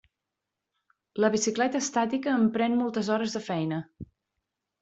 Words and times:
La 1.25 1.29
bicicleta 1.35 1.81
estàtica 1.87 2.33
em 2.39 2.49
pren 2.57 2.81
moltes 2.81 3.15
hores 3.17 3.37
de 3.39 3.43
feina. 3.51 3.83